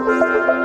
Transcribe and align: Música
Música 0.00 0.59